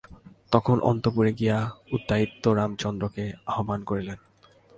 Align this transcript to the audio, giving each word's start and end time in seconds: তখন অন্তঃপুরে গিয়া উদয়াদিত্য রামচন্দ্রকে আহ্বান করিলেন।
তখন 0.51 0.77
অন্তঃপুরে 0.81 1.31
গিয়া 1.33 1.57
উদয়াদিত্য 1.91 2.43
রামচন্দ্রকে 2.53 3.23
আহ্বান 3.47 3.79
করিলেন। 3.83 4.19